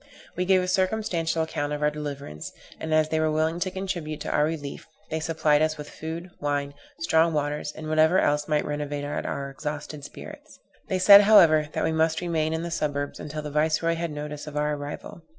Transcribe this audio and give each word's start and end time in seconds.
We 0.35 0.45
gave 0.45 0.63
a 0.63 0.67
circumstantial 0.67 1.43
account 1.43 1.73
of 1.73 1.83
our 1.83 1.91
deliverance; 1.91 2.53
and, 2.79 2.91
as 2.91 3.09
they 3.09 3.19
were 3.19 3.29
willing 3.29 3.59
to 3.59 3.69
contribute 3.69 4.19
to 4.21 4.31
our 4.31 4.45
relief, 4.45 4.87
they 5.11 5.19
supplied 5.19 5.61
us 5.61 5.77
with 5.77 5.91
food, 5.91 6.31
wine, 6.39 6.73
strong 7.01 7.33
waters, 7.33 7.71
and 7.71 7.87
whatever 7.87 8.17
else 8.17 8.47
might 8.47 8.65
renovate 8.65 9.05
our 9.05 9.51
exhausted 9.51 10.03
spirits. 10.03 10.57
They 10.87 10.97
said, 10.97 11.21
however, 11.21 11.67
that 11.73 11.83
we 11.83 11.91
must 11.91 12.19
remain 12.19 12.51
in 12.51 12.63
the 12.63 12.71
suburbs 12.71 13.19
until 13.19 13.43
the 13.43 13.51
viceroy 13.51 13.93
had 13.93 14.09
notice 14.09 14.47
of 14.47 14.57
our 14.57 14.73
arrival. 14.73 15.21